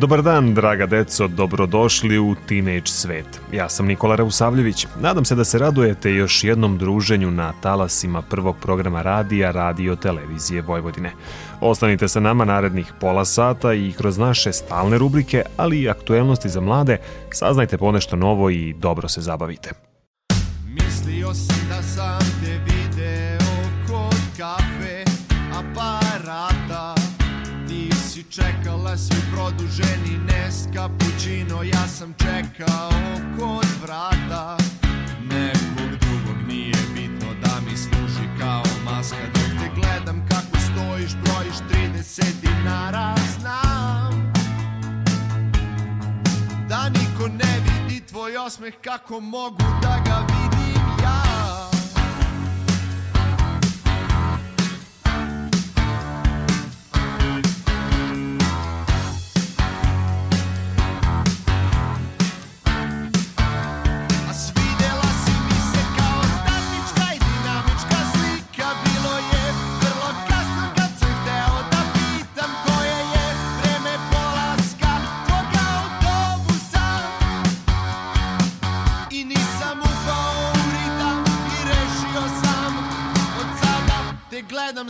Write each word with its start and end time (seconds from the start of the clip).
Dobar 0.00 0.22
dan, 0.22 0.54
draga 0.54 0.86
deco, 0.86 1.28
dobrodošli 1.28 2.18
u 2.18 2.34
Teenage 2.48 2.86
svet. 2.86 3.40
Ja 3.52 3.68
sam 3.68 3.86
Nikola 3.86 4.16
Rausavljević. 4.16 4.86
Nadam 5.00 5.24
se 5.24 5.34
da 5.34 5.44
se 5.44 5.58
radujete 5.58 6.12
još 6.12 6.44
jednom 6.44 6.78
druženju 6.78 7.30
na 7.30 7.52
talasima 7.60 8.22
prvog 8.22 8.56
programa 8.60 9.02
radija 9.02 9.50
Radio 9.50 9.96
Televizije 9.96 10.62
Vojvodine. 10.62 11.12
Ostanite 11.60 12.08
sa 12.08 12.20
nama 12.20 12.44
narednih 12.44 12.92
pola 13.00 13.24
sata 13.24 13.74
i 13.74 13.92
kroz 13.92 14.18
naše 14.18 14.52
stalne 14.52 14.98
rubrike, 14.98 15.42
ali 15.56 15.80
i 15.80 15.88
aktuelnosti 15.88 16.48
za 16.48 16.60
mlade, 16.60 16.96
saznajte 17.30 17.78
ponešto 17.78 18.16
novo 18.16 18.50
i 18.50 18.72
dobro 18.72 19.08
se 19.08 19.20
zabavite. 19.20 19.89
Čekala 28.40 28.96
svi 28.96 29.20
produženi 29.32 30.18
nes 30.26 30.56
kapućino 30.74 31.62
Ja 31.62 31.88
sam 31.88 32.14
čekao 32.18 32.90
kod 33.38 33.66
vrata. 33.82 34.56
Nekog 35.22 35.98
drugog 36.00 36.48
nije 36.48 36.76
bitno 36.94 37.28
da 37.42 37.60
mi 37.64 37.76
služi 37.76 38.28
kao 38.40 38.62
maska 38.84 39.26
Dok 39.34 39.62
te 39.62 39.70
gledam 39.74 40.28
kako 40.28 40.56
stojiš, 40.58 41.10
brojiš 41.24 41.56
30 41.70 42.24
dinara 42.42 43.14
Znam 43.40 44.32
da 46.68 46.88
niko 46.88 47.28
ne 47.28 47.60
vidi 47.64 48.00
tvoj 48.06 48.36
osmeh 48.36 48.74
kako 48.84 49.20
mogu 49.20 49.64
da 49.82 50.02
ga 50.06 50.26
vidim 50.28 50.82
ja 51.02 51.69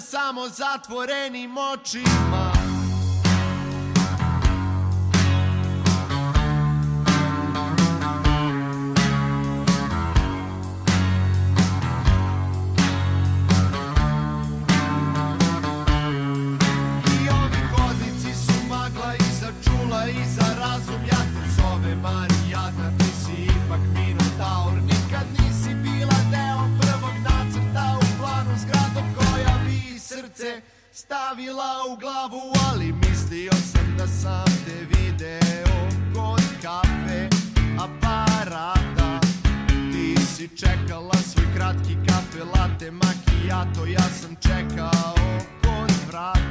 samo 0.00 0.48
zatvorenim 0.48 1.58
očima 1.58 2.52
stavila 31.40 31.72
u 31.92 31.96
glavu 31.96 32.52
Ali 32.70 32.92
mislio 32.92 33.52
sam 33.52 33.96
da 33.98 34.06
sam 34.06 34.44
te 34.44 34.86
video 34.88 35.88
kod 36.14 36.42
kafe 36.62 37.28
aparata. 37.78 39.20
Ti 39.92 40.24
si 40.26 40.48
čekala 40.48 41.14
svoj 41.14 41.44
kratki 41.56 41.96
kafe 42.08 42.44
latte 42.44 42.90
macchiato 42.90 43.86
Ja 43.86 44.08
sam 44.20 44.36
čekao 44.42 45.14
kod 45.62 45.92
vrata 46.08 46.49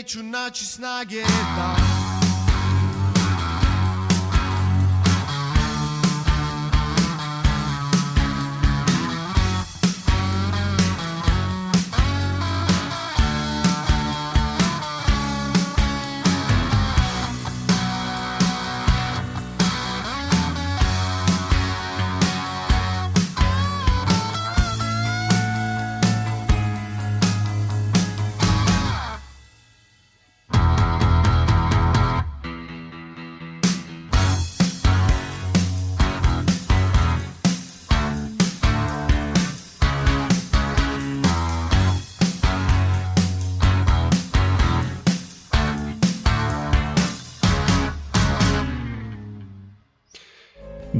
Neću 0.00 0.22
naći 0.22 0.66
snage 0.66 1.22
da 1.56 1.99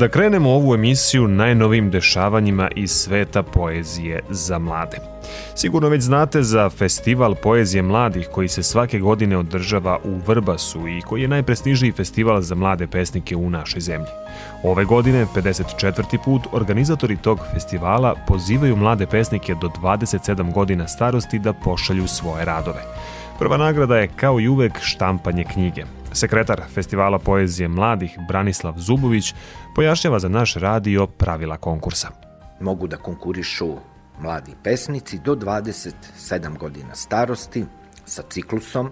Da 0.00 0.08
krenemo 0.08 0.50
ovu 0.50 0.74
emisiju 0.74 1.28
najnovim 1.28 1.90
dešavanjima 1.90 2.68
iz 2.76 2.90
sveta 2.90 3.42
poezije 3.42 4.20
za 4.30 4.58
mlade. 4.58 4.96
Sigurno 5.54 5.88
već 5.88 6.02
znate 6.02 6.42
za 6.42 6.70
festival 6.70 7.34
poezije 7.34 7.82
mladih 7.82 8.28
koji 8.32 8.48
se 8.48 8.62
svake 8.62 8.98
godine 8.98 9.36
održava 9.36 9.98
u 10.04 10.16
Vrbasu 10.26 10.88
i 10.88 11.00
koji 11.00 11.22
je 11.22 11.28
najprestižniji 11.28 11.92
festival 11.92 12.40
za 12.40 12.54
mlade 12.54 12.86
pesnike 12.86 13.36
u 13.36 13.50
našoj 13.50 13.80
zemlji. 13.80 14.08
Ove 14.62 14.84
godine, 14.84 15.26
54. 15.34 16.18
put, 16.24 16.42
organizatori 16.52 17.16
tog 17.16 17.38
festivala 17.54 18.14
pozivaju 18.26 18.76
mlade 18.76 19.06
pesnike 19.06 19.54
do 19.54 19.68
27 19.68 20.52
godina 20.52 20.88
starosti 20.88 21.38
da 21.38 21.52
pošalju 21.52 22.06
svoje 22.06 22.44
radove. 22.44 22.82
Prva 23.38 23.56
nagrada 23.56 23.96
je 23.96 24.08
kao 24.16 24.40
i 24.40 24.48
uvek 24.48 24.72
štampanje 24.80 25.44
knjige. 25.44 25.84
Sekretar 26.12 26.62
Festivala 26.74 27.18
poezije 27.18 27.68
mladih 27.68 28.18
Branislav 28.28 28.74
Zubović 28.78 29.34
pojašnjava 29.74 30.18
za 30.18 30.28
naš 30.28 30.54
radio 30.54 31.06
pravila 31.06 31.56
konkursa. 31.56 32.08
mogu 32.60 32.86
da 32.86 32.96
konkurišu 32.96 33.76
mladi 34.20 34.54
pesnici 34.62 35.18
do 35.18 35.34
27 35.34 36.58
godina 36.58 36.94
starosti 36.94 37.64
sa 38.04 38.22
ciklusom 38.30 38.90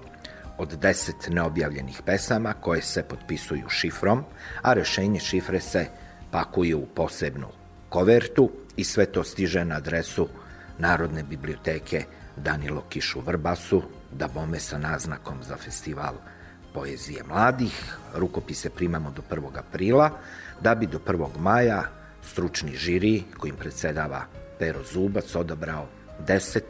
od 0.59 0.79
10 0.79 1.31
neobjavljenih 1.31 2.03
pesama 2.07 2.53
koje 2.53 2.83
se 2.83 3.03
potpisuju 3.03 3.69
šifrom, 3.69 4.25
a 4.63 4.73
rešenje 4.73 5.21
šifre 5.21 5.61
se 5.61 5.87
pakuje 6.31 6.77
u 6.77 6.87
posebnu 6.87 7.47
kovertu 7.89 8.51
i 8.77 8.85
sve 8.85 9.07
to 9.07 9.25
stiže 9.25 9.65
na 9.65 9.77
adresu 9.77 10.29
Narodne 10.79 11.23
biblioteke 11.23 12.05
Danilo 12.37 12.83
Kiš 12.89 13.17
u 13.17 13.21
Vrbasu, 13.21 13.83
da 14.13 14.29
bome 14.29 14.61
sa 14.61 14.79
naznakom 14.79 15.43
za 15.43 15.57
festival 15.57 16.15
poezije 16.75 17.23
mladih. 17.29 17.97
Rukopise 18.15 18.71
primamo 18.71 19.11
do 19.11 19.23
1. 19.31 19.59
aprila, 19.59 20.11
da 20.61 20.75
bi 20.75 20.87
do 20.87 20.99
1. 20.99 21.29
maja 21.39 21.83
stručni 22.23 22.77
žiri 22.77 23.23
kojim 23.39 23.57
predsedava 23.57 24.25
Pero 24.59 24.81
Zubac 24.93 25.35
odabrao 25.35 25.87
10 26.27 26.61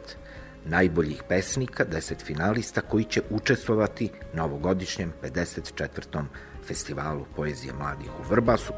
najboljih 0.65 1.23
pesnika, 1.29 1.85
10 1.85 2.25
finalista 2.25 2.81
koji 2.81 3.03
će 3.03 3.21
učestvovati 3.29 4.09
na 4.33 4.45
ovogodišnjem 4.45 5.13
54. 5.23 6.23
festivalu 6.67 7.25
poezije 7.35 7.73
mladih 7.73 8.09
u 8.19 8.29
Vrbasu. 8.29 8.73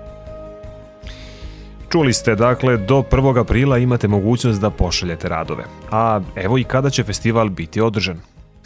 Čuli 1.92 2.14
ste, 2.14 2.36
dakle, 2.36 2.78
do 2.78 3.04
1. 3.12 3.40
aprila 3.40 3.78
imate 3.78 4.08
mogućnost 4.08 4.62
da 4.62 4.70
pošaljete 4.70 5.30
radove. 5.30 5.64
A 5.92 6.22
evo 6.36 6.58
i 6.58 6.64
kada 6.64 6.90
će 6.90 7.04
festival 7.04 7.50
biti 7.50 7.82
održan. 7.82 8.22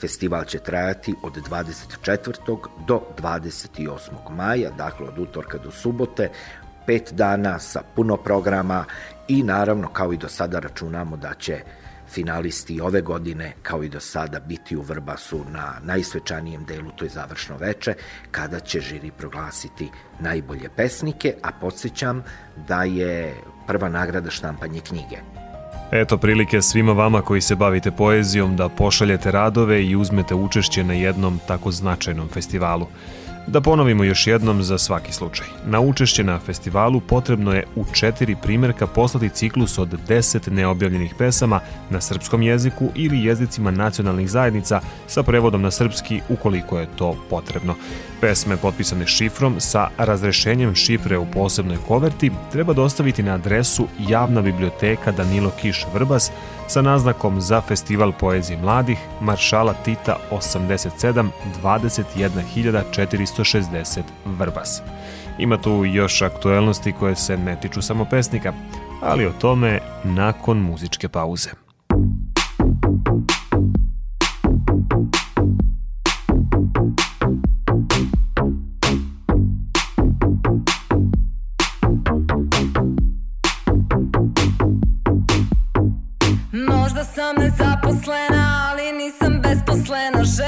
Festival 0.06 0.44
će 0.44 0.60
trajati 0.60 1.16
od 1.24 1.34
24. 1.50 2.58
do 2.88 3.02
28. 3.18 4.12
maja, 4.30 4.70
dakle 4.78 5.08
od 5.08 5.20
utorka 5.20 5.58
do 5.58 5.72
subote, 5.72 6.30
pet 6.86 7.14
dana 7.14 7.60
sa 7.60 7.82
puno 7.96 8.18
programa 8.18 8.86
i 9.28 9.44
naravno 9.44 9.88
kao 9.88 10.14
i 10.14 10.18
do 10.18 10.30
sada 10.30 10.60
računamo 10.60 11.18
da 11.18 11.34
će 11.34 11.62
finalisti 12.10 12.82
ove 12.82 13.02
godine, 13.02 13.54
kao 13.64 13.84
i 13.84 13.90
do 13.90 14.00
sada, 14.00 14.40
biti 14.40 14.78
u 14.78 14.82
Vrbasu 14.82 15.40
na 15.52 15.74
najsvečanijem 15.84 16.66
delu, 16.66 16.92
to 16.92 17.06
je 17.06 17.10
završno 17.10 17.58
veče, 17.58 17.94
kada 18.32 18.60
će 18.60 18.80
žiri 18.80 19.12
proglasiti 19.12 19.90
najbolje 20.20 20.70
pesnike, 20.76 21.36
a 21.42 21.52
podsjećam 21.62 22.24
da 22.68 22.84
je 22.84 23.36
prva 23.68 23.90
nagrada 23.90 24.30
štampanje 24.30 24.82
knjige. 24.82 25.45
Eto 25.92 26.18
prilike 26.18 26.62
svima 26.62 26.94
vama 26.94 27.22
koji 27.22 27.42
se 27.42 27.56
bavite 27.56 27.92
poezijom 27.92 28.56
da 28.56 28.70
pošaljete 28.70 29.32
radove 29.32 29.86
i 29.86 29.96
uzmete 29.96 30.36
učešće 30.36 30.84
na 30.84 30.94
jednom 30.94 31.40
tako 31.48 31.72
značajnom 31.72 32.28
festivalu. 32.30 32.88
Da 33.48 33.62
ponovimo 33.62 34.04
još 34.04 34.28
jednom 34.28 34.64
za 34.64 34.78
svaki 34.78 35.14
slučaj. 35.14 35.48
Na 35.66 35.80
učešće 35.80 36.24
na 36.24 36.40
festivalu 36.40 37.02
potrebno 37.02 37.54
je 37.54 37.66
u 37.76 37.86
četiri 37.94 38.36
primjerka 38.42 38.88
poslati 38.88 39.30
ciklus 39.30 39.78
od 39.78 39.90
10 40.08 40.52
neobjavljenih 40.52 41.16
pesama 41.18 41.60
na 41.90 42.02
srpskom 42.02 42.42
jeziku 42.42 42.90
ili 42.96 43.24
jezicima 43.24 43.72
nacionalnih 43.72 44.30
zajednica 44.30 44.82
sa 45.08 45.24
prevodom 45.24 45.62
na 45.62 45.72
srpski 45.72 46.22
ukoliko 46.30 46.80
je 46.80 46.88
to 46.96 47.16
potrebno. 47.30 47.76
Pesme 48.22 48.58
potpisane 48.58 49.08
šifrom 49.08 49.56
sa 49.60 49.90
razrešenjem 49.98 50.76
šifre 50.76 51.18
u 51.18 51.26
posebnoj 51.26 51.78
koverti 51.88 52.32
treba 52.52 52.74
dostaviti 52.74 53.24
na 53.24 53.34
adresu 53.34 53.88
Javna 54.10 54.42
biblioteka 54.42 55.12
Danilo 55.12 55.52
Kiš 55.62 55.86
Vrbas 55.94 56.32
sa 56.68 56.82
naznakom 56.82 57.42
za 57.42 57.62
Festival 57.62 58.12
poezije 58.20 58.60
mladih 58.62 58.98
Maršala 59.22 59.74
Tita 59.74 60.18
87 60.32 61.28
21460 61.64 64.02
Vrbas. 64.26 64.82
Ima 65.40 65.58
tu 65.58 65.86
još 65.86 66.22
aktuelnosti 66.22 66.94
koje 67.00 67.16
se 67.16 67.38
ne 67.38 67.60
tiču 67.62 67.82
samo 67.82 68.06
pesnika, 68.06 68.54
ali 69.02 69.26
o 69.26 69.32
tome 69.42 69.80
nakon 70.04 70.58
muzičke 70.58 71.08
pauze. 71.08 71.50
Slander's 89.86 90.40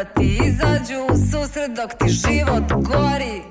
da 0.00 0.04
ti 0.04 0.38
izađu 0.46 1.12
u 1.12 1.16
susret 1.16 1.70
dok 1.76 1.90
ti 1.98 2.08
život 2.08 2.84
gori 2.86 3.42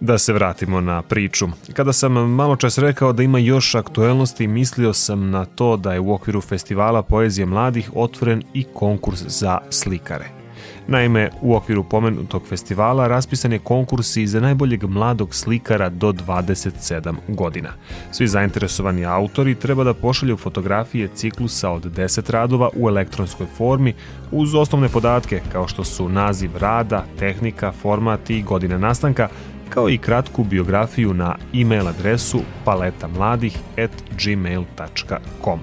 Da 0.00 0.18
se 0.18 0.32
vratimo 0.32 0.80
na 0.80 1.02
priču. 1.02 1.46
Kada 1.72 1.92
sam 1.92 2.12
malo 2.12 2.56
čas 2.56 2.78
rekao 2.78 3.12
da 3.12 3.22
ima 3.22 3.38
još 3.38 3.74
aktuelnosti, 3.74 4.46
mislio 4.46 4.92
sam 4.92 5.30
na 5.30 5.44
to 5.44 5.76
da 5.76 5.92
je 5.92 6.00
u 6.00 6.14
okviru 6.14 6.40
festivala 6.40 7.02
poezije 7.02 7.46
mladih 7.46 7.90
otvoren 7.94 8.42
i 8.54 8.64
konkurs 8.64 9.22
za 9.26 9.58
slikare. 9.70 10.45
Naime, 10.88 11.30
u 11.40 11.54
okviru 11.54 11.84
pomenutog 11.84 12.42
festivala 12.48 13.08
raspisan 13.08 13.52
je 13.52 13.58
konkurs 13.58 14.16
i 14.16 14.26
za 14.26 14.40
najboljeg 14.40 14.84
mladog 14.84 15.34
slikara 15.34 15.88
do 15.88 16.12
27 16.12 17.14
godina. 17.28 17.68
Svi 18.12 18.26
zainteresovani 18.26 19.04
autori 19.04 19.54
treba 19.54 19.84
da 19.84 19.94
pošalju 19.94 20.36
fotografije 20.36 21.08
ciklusa 21.14 21.70
od 21.70 21.84
10 21.84 22.30
radova 22.30 22.70
u 22.76 22.88
elektronskoj 22.88 23.46
formi 23.56 23.94
uz 24.30 24.54
osnovne 24.54 24.88
podatke 24.88 25.40
kao 25.52 25.68
što 25.68 25.84
su 25.84 26.08
naziv 26.08 26.56
rada, 26.56 27.04
tehnika, 27.18 27.72
format 27.72 28.30
i 28.30 28.42
godine 28.42 28.78
nastanka, 28.78 29.28
kao 29.68 29.90
i 29.90 29.98
kratku 29.98 30.44
biografiju 30.44 31.14
na 31.14 31.36
e-mail 31.54 31.88
adresu 31.88 32.40
paletamladih@gmail.com. 32.64 35.60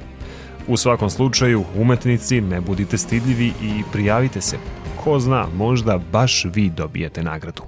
U 0.68 0.78
svakom 0.78 1.10
slučaju, 1.10 1.64
umetnici, 1.76 2.42
ne 2.42 2.62
budite 2.62 2.98
stidljivi 2.98 3.54
i 3.62 3.84
prijavite 3.92 4.42
se. 4.42 4.58
Ko 5.04 5.20
zna, 5.20 5.48
možda 5.56 6.00
baš 6.12 6.46
vi 6.54 6.70
dobijete 6.70 7.24
nagradu. 7.24 7.64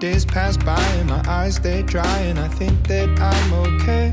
Days 0.00 0.26
pass 0.26 0.56
by 0.56 0.98
and 1.00 1.10
my 1.10 1.22
eyes 1.26 1.58
they 1.60 1.82
dry 1.82 2.18
and 2.30 2.38
I 2.38 2.48
think 2.58 2.86
that 2.88 3.08
I'm 3.20 3.52
okay 3.52 4.10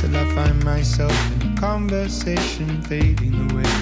till 0.00 0.16
I 0.16 0.24
find 0.34 0.64
myself 0.64 1.12
in 1.42 1.56
conversation 1.56 2.82
fading 2.82 3.50
away. 3.50 3.72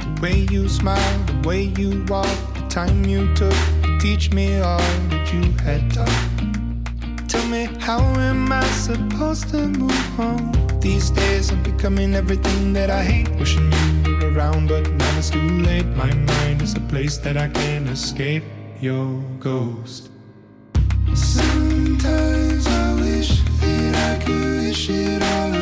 The 0.00 0.22
way 0.22 0.46
you 0.50 0.68
smile, 0.68 1.18
the 1.26 1.48
way 1.48 1.72
you 1.78 2.04
walk, 2.08 2.54
the 2.54 2.68
time 2.68 3.04
you 3.04 3.34
took 3.34 3.54
to 3.54 3.75
teach 4.06 4.30
me 4.32 4.60
all 4.60 4.78
that 5.10 5.32
you 5.32 5.42
had 5.66 5.82
taught. 5.92 7.28
Tell 7.28 7.44
me, 7.48 7.62
how 7.80 7.98
am 8.30 8.52
I 8.52 8.64
supposed 8.86 9.48
to 9.48 9.66
move 9.66 10.20
on? 10.20 10.52
These 10.78 11.10
days 11.10 11.50
I'm 11.50 11.60
becoming 11.64 12.14
everything 12.14 12.72
that 12.74 12.88
I 12.88 13.02
hate. 13.02 13.28
Wishing 13.40 13.68
you 14.04 14.16
were 14.18 14.32
around, 14.32 14.68
but 14.68 14.88
now 14.92 15.18
it's 15.18 15.30
too 15.30 15.48
late. 15.68 15.88
My 16.04 16.12
mind 16.32 16.62
is 16.62 16.74
a 16.74 16.84
place 16.92 17.16
that 17.24 17.36
I 17.36 17.48
can't 17.48 17.88
escape. 17.88 18.44
Your 18.80 19.08
ghost. 19.40 20.10
Sometimes 21.14 22.64
I 22.66 22.94
wish 23.00 23.30
that 23.60 23.94
I 24.08 24.24
could 24.24 24.66
wish 24.66 24.88
it 24.88 25.20
all 25.32 25.55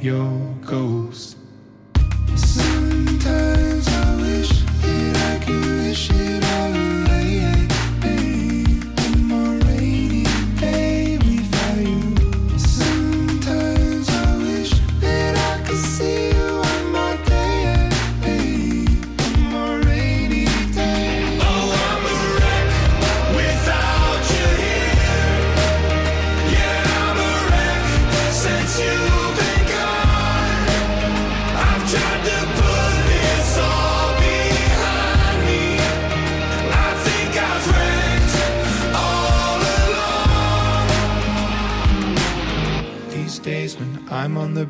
your 0.00 0.54
go 0.64 0.87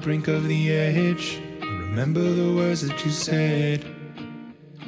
brink 0.09 0.29
of 0.29 0.49
the 0.49 0.73
edge, 0.73 1.39
remember 1.61 2.23
the 2.23 2.55
words 2.57 2.81
that 2.81 3.05
you 3.05 3.11
said. 3.11 3.85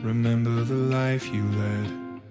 Remember 0.03 0.65
the 0.65 0.83
life 0.97 1.27
you 1.27 1.45
led. 1.61 2.23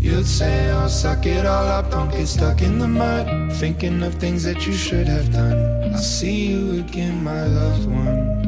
You'd 0.00 0.26
say, 0.26 0.70
oh, 0.70 0.88
suck 0.88 1.26
it 1.26 1.44
all 1.44 1.66
up, 1.66 1.90
don't 1.90 2.10
get 2.10 2.26
stuck 2.26 2.62
in 2.62 2.78
the 2.78 2.88
mud. 2.88 3.52
Thinking 3.56 4.02
of 4.02 4.14
things 4.14 4.44
that 4.44 4.66
you 4.66 4.72
should 4.72 5.06
have 5.08 5.30
done. 5.30 5.92
I'll 5.92 5.98
see 5.98 6.46
you 6.46 6.80
again, 6.80 7.22
my 7.22 7.44
loved 7.44 7.86
one. 7.86 8.41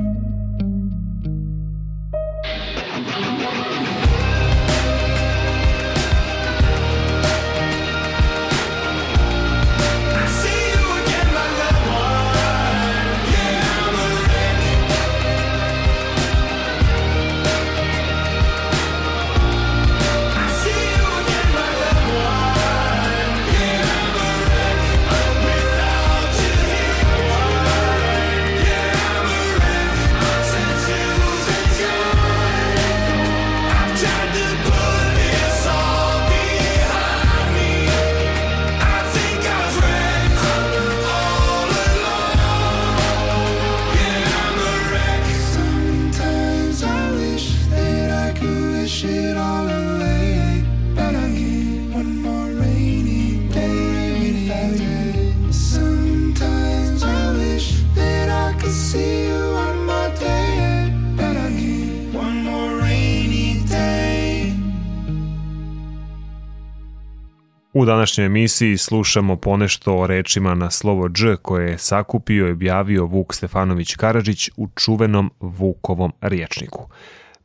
U 67.76 67.84
današnjoj 67.84 68.26
emisiji 68.26 68.76
slušamo 68.76 69.36
ponešto 69.36 69.96
o 69.96 70.06
rečima 70.06 70.54
na 70.54 70.70
slovo 70.70 71.08
Dž 71.08 71.36
koje 71.42 71.70
je 71.70 71.78
sakupio 71.78 72.48
i 72.48 72.52
objavio 72.52 73.06
Vuk 73.06 73.34
Stefanović 73.34 73.94
Karadžić 73.94 74.50
u 74.56 74.68
čuvenom 74.74 75.30
Vukovom 75.40 76.12
riječniku. 76.20 76.88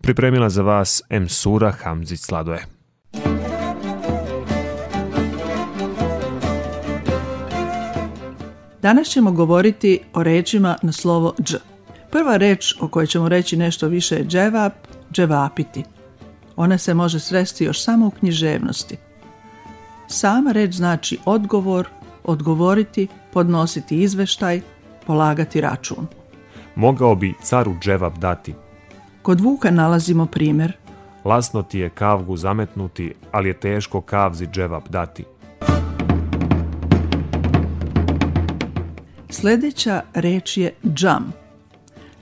Pripremila 0.01 0.50
za 0.50 0.62
vas 0.62 1.01
Emsura 1.09 1.71
Hamzić 1.71 2.19
Sladoje. 2.19 2.65
Danas 8.81 9.07
ćemo 9.07 9.31
govoriti 9.31 10.00
o 10.13 10.24
rečima 10.24 10.77
na 10.81 10.91
slovo 10.91 11.36
Dž. 11.43 11.55
Prva 12.12 12.38
reč 12.38 12.75
o 12.79 12.88
kojoj 12.88 13.07
ćemo 13.07 13.29
reći 13.29 13.57
nešto 13.57 13.88
više 13.88 14.15
je 14.15 14.25
dževap, 14.25 14.74
dževapiti. 15.13 15.83
Ona 16.55 16.77
se 16.77 16.93
može 16.93 17.19
sresti 17.19 17.63
još 17.63 17.83
samo 17.83 18.07
u 18.07 18.12
književnosti– 18.12 18.98
Sama 20.11 20.51
reč 20.51 20.75
znači 20.75 21.17
odgovor, 21.25 21.88
odgovoriti, 22.23 23.07
podnositi 23.34 24.01
izveštaj, 24.01 24.62
polagati 25.07 25.62
račun. 25.62 26.07
Mogao 26.75 27.15
bi 27.15 27.34
caru 27.43 27.75
dževap 27.81 28.17
dati. 28.17 28.53
Kod 29.21 29.41
Vuka 29.41 29.71
nalazimo 29.71 30.25
primjer 30.25 30.73
Lasno 31.25 31.62
ti 31.63 31.79
je 31.79 31.89
kavgu 31.89 32.38
zametnuti, 32.38 33.13
ali 33.31 33.49
je 33.49 33.60
teško 33.60 34.01
kavzi 34.01 34.47
dževap 34.47 34.89
dati. 34.89 35.25
Sljedeća 39.29 40.01
reč 40.13 40.57
je 40.57 40.73
džam. 40.93 41.34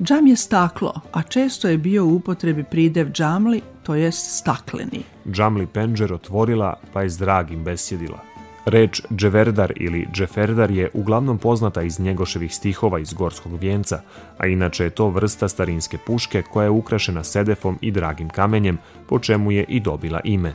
Džam 0.01 0.27
je 0.27 0.35
staklo, 0.35 0.93
a 1.13 1.21
često 1.23 1.67
je 1.67 1.77
bio 1.77 2.05
u 2.05 2.15
upotrebi 2.15 2.63
pridev 2.63 3.11
džamli, 3.11 3.61
to 3.87 3.95
jest 3.95 4.37
stakleni. 4.37 5.03
Džamli 5.31 5.67
penđer 5.67 6.13
otvorila, 6.13 6.73
pa 6.93 7.01
je 7.01 7.09
s 7.09 7.17
dragim 7.17 7.63
besjedila. 7.63 8.19
Reč 8.65 9.01
dževerdar 9.15 9.73
ili 9.75 10.07
džeferdar 10.13 10.71
je 10.71 10.89
uglavnom 10.93 11.37
poznata 11.37 11.81
iz 11.81 11.99
njegoševih 11.99 12.55
stihova 12.55 12.99
iz 12.99 13.13
Gorskog 13.13 13.59
vijenca, 13.59 14.01
a 14.37 14.47
inače 14.47 14.83
je 14.83 14.89
to 14.89 15.09
vrsta 15.09 15.47
starinske 15.47 15.97
puške 15.97 16.41
koja 16.41 16.63
je 16.63 16.69
ukrašena 16.69 17.23
sedefom 17.23 17.77
i 17.81 17.91
dragim 17.91 18.29
kamenjem, 18.29 18.77
po 19.09 19.19
čemu 19.19 19.51
je 19.51 19.63
i 19.63 19.79
dobila 19.79 20.19
ime. 20.23 20.53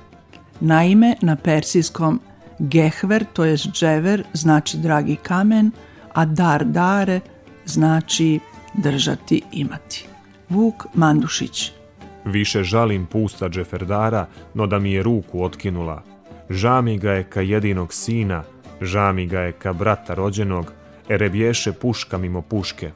Naime, 0.60 1.16
na 1.20 1.36
persijskom 1.36 2.20
gehver, 2.58 3.24
to 3.32 3.44
jest 3.44 3.66
džever, 3.66 4.24
znači 4.32 4.78
dragi 4.78 5.16
kamen, 5.16 5.70
a 6.12 6.24
dar 6.24 6.64
dare 6.64 7.20
znači 7.64 8.40
držati, 8.74 9.42
imati. 9.52 10.06
Vuk 10.48 10.86
Mandušić 10.94 11.81
Više 12.24 12.62
žalim 12.62 13.06
pusta 13.06 13.48
džeferdara, 13.48 14.26
no 14.54 14.66
da 14.66 14.78
mi 14.78 14.92
je 14.92 15.02
ruku 15.02 15.44
otkinula. 15.44 16.02
Ža 16.50 16.80
mi 16.80 16.98
ga 16.98 17.12
je 17.12 17.24
ka 17.24 17.40
jedinog 17.40 17.92
sina, 17.94 18.42
ža 18.80 19.12
mi 19.12 19.26
ga 19.26 19.40
je 19.40 19.52
ka 19.52 19.72
brata 19.72 20.14
rođenog, 20.14 20.72
ere 21.08 21.28
bješe 21.28 21.72
puška 21.72 22.18
mimo 22.18 22.42
puške. 22.42 22.90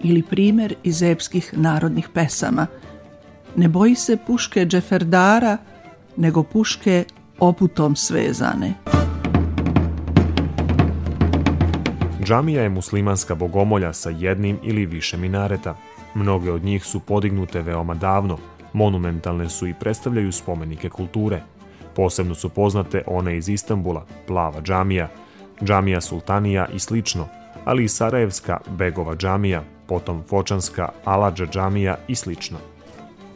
ili 0.00 0.22
primjer 0.22 0.74
iz 0.82 1.02
epskih 1.02 1.54
narodnih 1.56 2.08
pesama. 2.14 2.66
Ne 3.56 3.68
boji 3.68 3.94
se 3.94 4.16
puške 4.26 4.66
džeferdara, 4.66 5.58
nego 6.16 6.42
puške 6.42 7.04
oputom 7.38 7.96
svezane. 7.96 8.74
Džamija 12.28 12.62
je 12.62 12.68
muslimanska 12.68 13.34
bogomolja 13.34 13.92
sa 13.92 14.10
jednim 14.10 14.58
ili 14.62 14.86
više 14.86 15.16
minareta. 15.16 15.76
Mnoge 16.14 16.52
od 16.52 16.64
njih 16.64 16.84
su 16.84 17.00
podignute 17.00 17.62
veoma 17.62 17.94
davno, 17.94 18.38
monumentalne 18.72 19.48
su 19.48 19.66
i 19.66 19.74
predstavljaju 19.74 20.32
spomenike 20.32 20.88
kulture. 20.88 21.42
Posebno 21.96 22.34
su 22.34 22.48
poznate 22.48 23.02
one 23.06 23.36
iz 23.36 23.48
Istambula, 23.48 24.06
Plava 24.26 24.60
džamija, 24.62 25.08
džamija 25.62 26.00
Sultanija 26.00 26.66
i 26.74 26.78
slično, 26.78 27.28
ali 27.64 27.84
i 27.84 27.88
Sarajevska 27.88 28.58
Begova 28.70 29.16
džamija, 29.16 29.62
potom 29.86 30.22
Fočanska 30.28 30.88
Aladža 31.04 31.46
džamija 31.46 31.96
i 32.08 32.14
slično. 32.14 32.58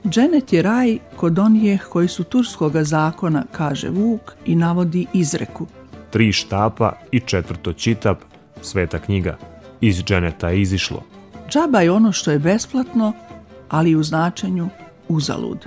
Dženet 0.09 0.53
je 0.53 0.63
raj 0.63 0.99
kod 1.17 1.39
onih 1.39 1.87
koji 1.91 2.09
su 2.09 2.25
turskoga 2.25 2.85
zakona, 2.85 3.45
kaže 3.53 3.89
Vuk 3.89 4.33
i 4.47 4.55
navodi 4.57 5.07
izreku. 5.13 5.67
Tri 6.11 6.33
štapa 6.33 6.93
i 7.11 7.21
četvrto 7.21 7.73
čitap, 7.73 8.19
sveta 8.63 8.99
knjiga. 8.99 9.37
Iz 9.81 10.05
dženeta 10.05 10.49
je 10.49 10.61
izišlo. 10.61 11.03
Džaba 11.49 11.81
je 11.81 11.91
ono 11.91 12.13
što 12.13 12.31
je 12.31 12.39
besplatno, 12.39 13.13
ali 13.69 13.97
u 13.97 14.03
značenju 14.03 14.69
uzalud. 15.09 15.67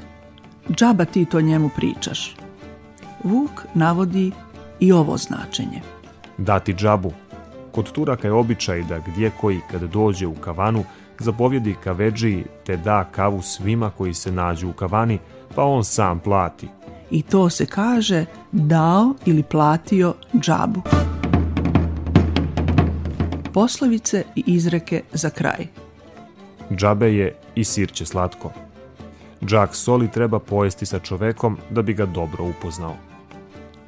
Džaba 0.72 1.06
ti 1.06 1.26
to 1.26 1.42
njemu 1.42 1.70
pričaš. 1.76 2.36
Vuk 3.24 3.52
navodi 3.74 4.32
i 4.80 4.92
ovo 4.92 5.18
značenje. 5.18 5.82
dati 6.38 6.74
džabu. 6.74 7.12
Kod 7.72 7.92
Turaka 7.92 8.28
je 8.28 8.34
običaj 8.34 8.84
da 8.84 9.00
gdje 9.00 9.32
koji 9.42 9.60
kad 9.72 9.82
dođe 9.82 10.28
u 10.28 10.36
kavanu 10.36 10.84
zapovjedi 11.20 11.76
kaveđiji 11.84 12.46
te 12.66 12.78
da 12.78 13.04
kavu 13.04 13.42
svima 13.42 13.90
koji 13.90 14.14
se 14.14 14.32
nađu 14.32 14.70
u 14.70 14.74
kavani, 14.74 15.20
pa 15.56 15.64
on 15.64 15.84
sam 15.84 16.20
plati. 16.20 16.68
I 17.12 17.22
to 17.22 17.50
se 17.50 17.66
kaže 17.66 18.26
dao 18.52 19.14
ili 19.26 19.44
platio 19.44 20.14
džabu. 20.40 20.82
Poslovice 23.56 24.24
i 24.36 24.44
izreke 24.46 25.02
za 25.14 25.30
kraj. 25.30 25.68
Džabe 26.72 27.14
je 27.14 27.36
i 27.56 27.64
sirće 27.64 28.06
slatko. 28.06 28.52
Džak 29.46 29.76
soli 29.76 30.12
treba 30.12 30.40
pojesti 30.40 30.86
sa 30.86 31.00
čovekom 31.00 31.58
da 31.70 31.82
bi 31.82 31.94
ga 31.94 32.06
dobro 32.06 32.44
upoznao. 32.44 32.96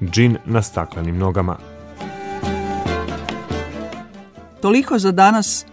Džin 0.02 0.38
na 0.46 0.62
staklenim 0.62 1.18
nogama. 1.18 1.58
Toliko 4.62 5.00
za 5.00 5.12
danas 5.12 5.66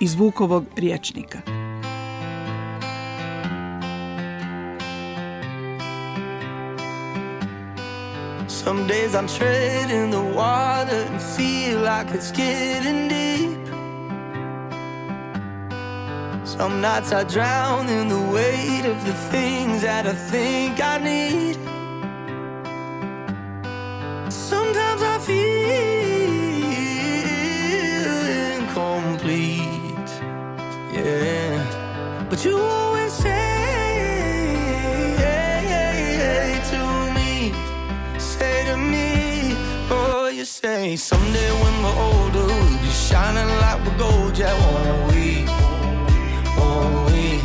iz 0.00 0.14
Vukovog 0.14 0.64
riječnika. 0.76 1.38
Some 8.48 8.86
days 8.86 9.14
I'm 9.14 9.38
treading 9.38 10.10
the 10.10 10.36
water 10.36 11.06
and 11.10 11.20
feel 11.36 11.80
like 11.80 12.14
it's 12.14 12.30
getting 12.30 13.08
deep. 13.08 13.31
Some 16.62 16.78
nights 16.80 17.10
I 17.10 17.24
drown 17.24 17.88
in 17.88 18.06
the 18.06 18.20
weight 18.20 18.84
of 18.86 19.04
the 19.04 19.14
things 19.32 19.82
that 19.82 20.06
I 20.06 20.14
think 20.14 20.78
I 20.80 20.98
need. 20.98 21.56
Sometimes 24.30 25.02
I 25.02 25.18
feel 25.26 25.42
incomplete. 28.60 30.10
Yeah. 30.94 32.26
But 32.30 32.44
you 32.44 32.56
always 32.60 33.12
say 33.12 33.32
to 36.70 36.82
me, 37.16 37.52
say 38.20 38.64
to 38.66 38.76
me, 38.76 39.56
oh, 39.90 40.30
you 40.32 40.44
say 40.44 40.94
someday 40.94 41.50
when 41.60 41.82
we're 41.82 41.98
older, 42.08 42.46
we'll 42.46 42.78
be 42.78 42.90
shining 42.90 43.50
like 43.64 43.84
we're 43.84 43.98
gold, 43.98 44.38
yeah, 44.38 44.54
won't 44.54 45.12
we? 45.12 45.71
Won't? 46.62 47.44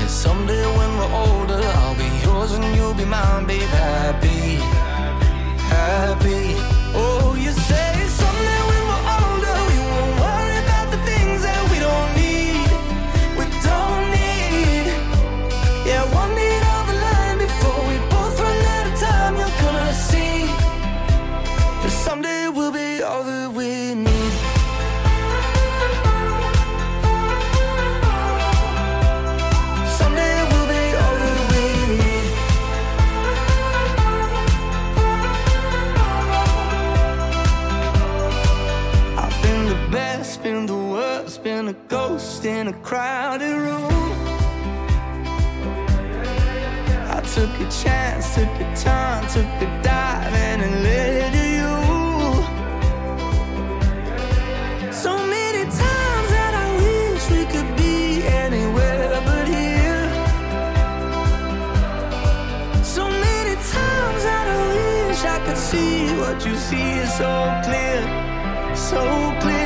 And 0.00 0.10
someday 0.10 0.64
when 0.78 0.90
we're 0.98 1.14
older, 1.24 1.60
I'll 1.80 1.96
be 1.96 2.08
yours 2.24 2.52
and 2.52 2.76
you'll 2.76 2.94
be 2.94 3.04
mine, 3.04 3.46
babe, 3.46 3.60
happy, 3.68 4.56
happy. 5.74 6.41
Ghost 42.42 42.44
in 42.44 42.68
a 42.68 42.72
crowded 42.82 43.56
room. 43.56 43.90
I 47.10 47.20
took 47.34 47.50
a 47.60 47.68
chance, 47.70 48.34
took 48.34 48.48
a 48.60 48.76
turn, 48.76 49.26
took 49.28 49.46
a 49.62 49.82
dive, 49.82 50.34
and 50.34 50.62
it 50.62 50.70
led 50.82 51.32
to 51.32 51.44
you. 51.58 51.72
So 54.92 55.16
many 55.16 55.64
times 55.64 56.28
that 56.36 56.54
I 56.54 56.68
wish 56.82 57.30
we 57.30 57.44
could 57.52 57.76
be 57.76 58.22
anywhere 58.26 59.20
but 59.26 59.46
here. 59.48 60.08
So 62.84 63.04
many 63.08 63.54
times 63.54 64.22
that 64.28 64.46
I 64.48 64.60
wish 65.08 65.24
I 65.24 65.38
could 65.46 65.56
see 65.56 66.14
what 66.20 66.44
you 66.46 66.56
see 66.56 66.92
is 67.02 67.12
so 67.14 67.32
clear, 67.64 68.02
so 68.76 69.00
clear. 69.40 69.61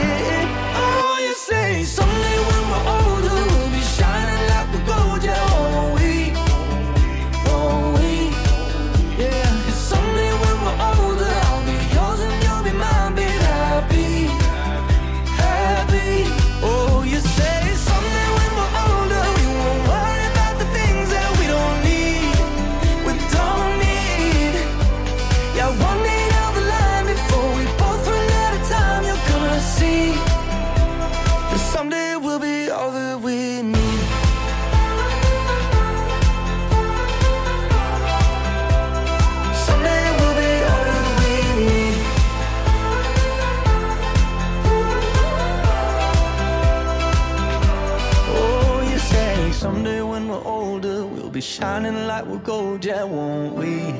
We're 52.24 52.38
gold, 52.38 52.84
yeah, 52.84 53.02
won't 53.02 53.54
we? 53.54 53.92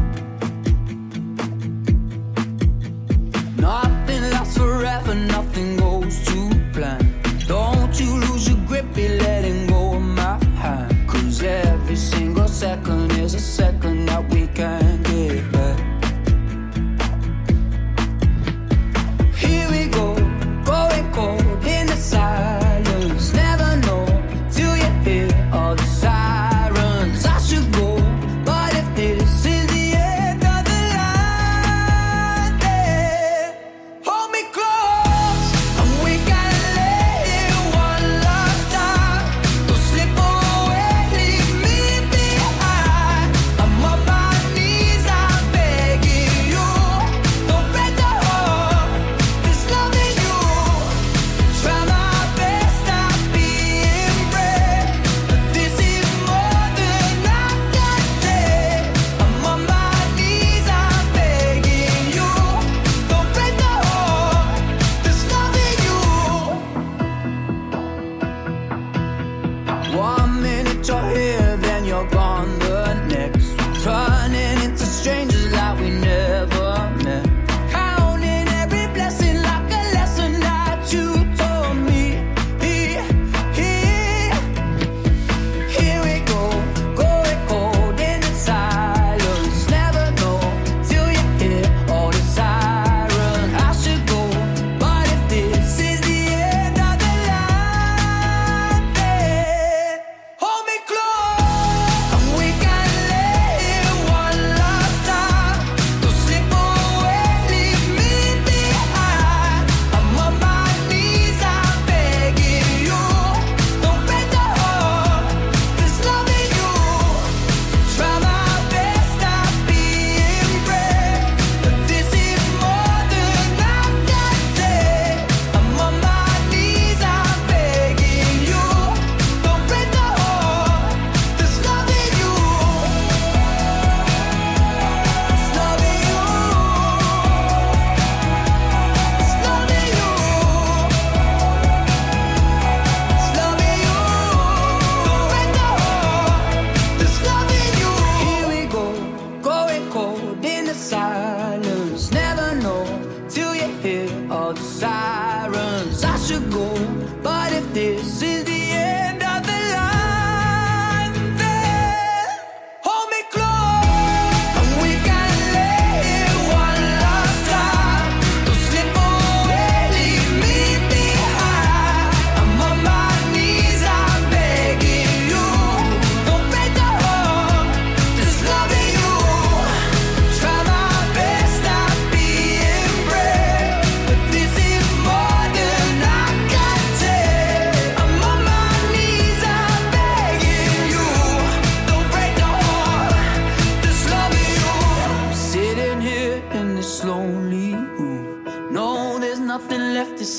Nothing 3.56 4.22
lasts 4.34 4.58
forever, 4.58 5.14
nothing 5.14 5.78
goes 5.78 6.22
to 6.26 6.50
plan. 6.74 7.02
Don't 7.46 7.98
you 7.98 8.10
lose 8.24 8.46
your 8.50 8.58
grip, 8.66 8.84
be 8.94 9.08
letting 9.08 9.66
go 9.68 9.94
of 9.94 10.02
my 10.02 10.36
hand. 10.62 11.08
Cause 11.08 11.42
every 11.42 11.96
single 11.96 12.46
second 12.46 13.10
is 13.12 13.32
a 13.32 13.40
second 13.40 14.04
that 14.04 14.22
we 14.28 14.48
can 14.48 14.91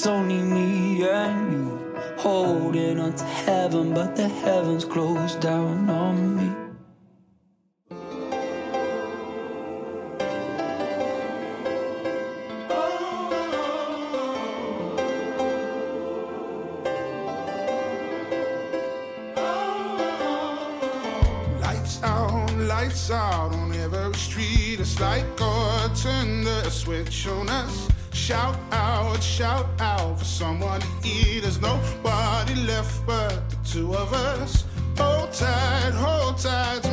it's 0.04 0.10
only 0.10 0.42
me 0.42 1.02
and 1.08 1.54
you. 1.54 1.96
Holding 2.18 3.00
on 3.00 3.14
to 3.16 3.24
heaven, 3.24 3.94
but 3.94 4.18
the 4.18 4.28
heavens 4.28 4.84
closed 4.84 5.40
down 5.40 5.90
on 5.90 6.33
me. 6.33 6.33
Shout 28.24 28.56
out, 28.72 29.22
shout 29.22 29.68
out 29.82 30.18
for 30.18 30.24
someone 30.24 30.80
to 30.80 30.88
eat. 31.04 31.42
There's 31.42 31.60
nobody 31.60 32.56
left 32.56 33.06
but 33.06 33.50
the 33.50 33.58
two 33.66 33.94
of 33.94 34.14
us. 34.14 34.64
Hold 34.98 35.34
tight, 35.34 35.92
hold 35.92 36.38
tight. 36.38 36.93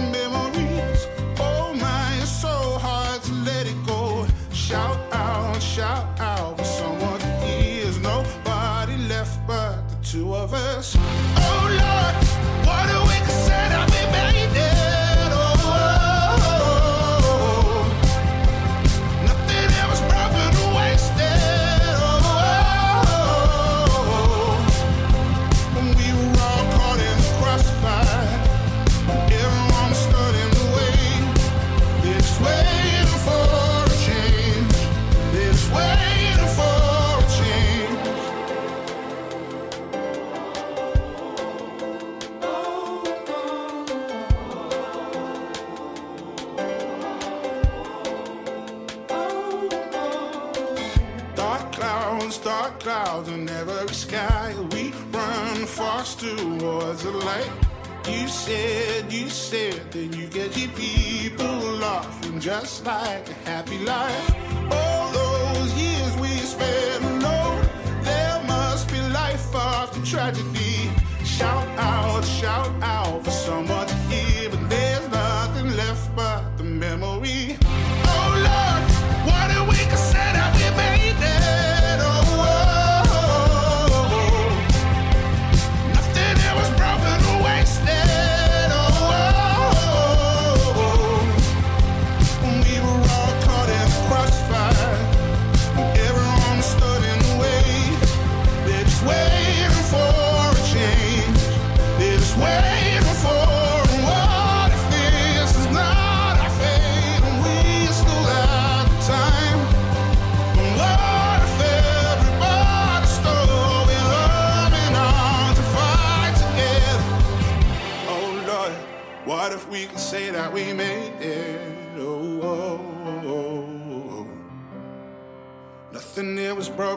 Shout 71.41 71.67
out, 71.79 72.23
shout 72.25 72.71
out 72.83 73.25
for 73.25 73.31
so 73.31 73.63
much 73.63 73.91
here, 74.11 74.51
but 74.51 74.69
there's 74.69 75.09
nothing 75.09 75.77
left 75.77 76.15
but 76.15 76.57
the 76.59 76.65
memory. 76.65 77.60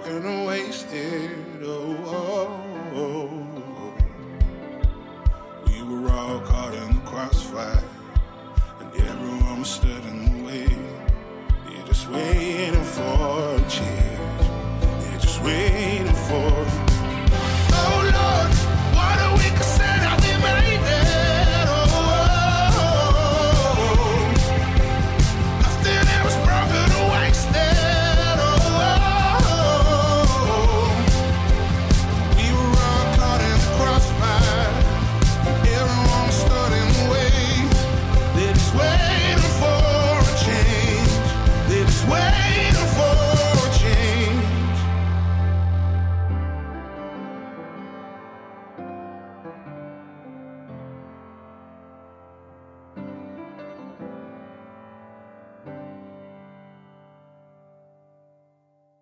walking 0.05 0.25
away. 0.25 0.72